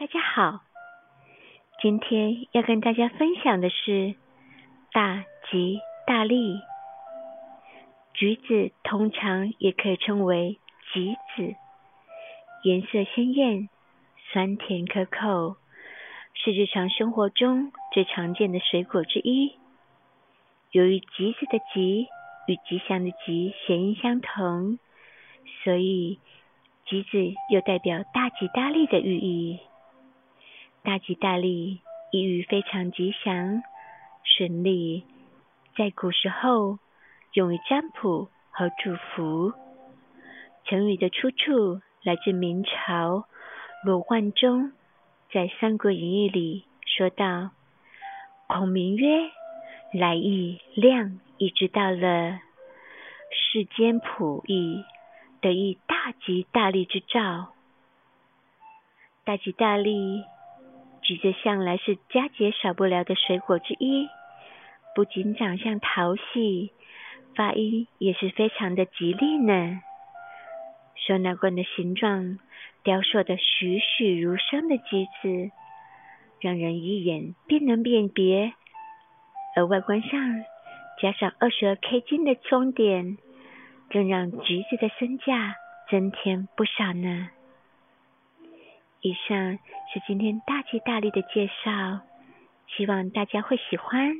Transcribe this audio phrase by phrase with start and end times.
[0.00, 0.60] 大家好，
[1.82, 4.14] 今天要跟大家分享的是
[4.92, 6.58] 大吉大利。
[8.14, 10.58] 橘子通常也可以称为
[10.94, 11.54] 橘子，
[12.62, 13.68] 颜色鲜艳，
[14.32, 15.56] 酸甜可口，
[16.32, 19.52] 是日常生活中最常见的水果之一。
[20.70, 22.08] 由于橘子的“吉”
[22.48, 24.78] 与吉祥的“吉”谐音相同，
[25.62, 26.18] 所以
[26.86, 27.18] 橘子
[27.50, 29.60] 又代表大吉大利的寓意。
[30.82, 33.62] 大吉大利，意喻非常吉祥、
[34.24, 35.04] 顺利，
[35.76, 36.78] 在古时候
[37.34, 39.52] 用于占卜和祝福。
[40.64, 43.26] 成语的出处来自明朝
[43.84, 44.72] 罗贯中
[45.30, 47.50] 在《三国演义》里说道
[48.48, 49.30] ：“孔明曰
[49.92, 52.40] ：‘来意亮已知道了，
[53.30, 54.82] 世间普益，
[55.42, 57.48] 得以大吉大利之兆。’
[59.24, 60.24] 大吉大利。”
[61.10, 64.08] 橘子向来是佳节少不了的水果之一，
[64.94, 66.70] 不仅长相讨喜，
[67.34, 69.80] 发音也是非常的吉利呢。
[70.94, 72.38] 收纳罐的形状
[72.84, 75.50] 雕塑的栩栩如生的橘子，
[76.40, 78.52] 让人一眼便能辨别。
[79.56, 80.44] 而外观上
[81.02, 83.18] 加上二十二 K 金的装点，
[83.90, 85.56] 更让橘子的身价
[85.90, 87.30] 增添不少呢。
[89.02, 89.58] 以上
[89.92, 92.00] 是今天大吉大利的介绍，
[92.76, 94.14] 希望大家会喜欢。